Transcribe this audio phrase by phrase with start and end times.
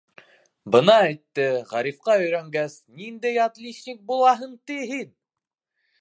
[0.75, 5.17] —Бына әйтте, Ғарифҡа өйрәнгәс, ниндәй отличник булаһың, ти, һин?